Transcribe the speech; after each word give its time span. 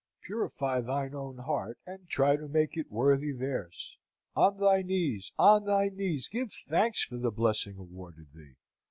Purify 0.23 0.81
thine 0.81 1.13
own 1.13 1.37
heart, 1.37 1.77
and 1.85 2.09
try 2.09 2.35
to 2.35 2.47
make 2.47 2.75
it 2.75 2.91
worthy 2.91 3.31
theirs. 3.31 3.99
On 4.35 4.57
thy 4.57 4.81
knees, 4.81 5.31
on 5.37 5.65
thy 5.65 5.89
knees, 5.89 6.27
give 6.27 6.51
thanks 6.51 7.03
for 7.03 7.17
the 7.17 7.29
blessing 7.29 7.77
awarded 7.77 8.33
thee! 8.33 8.55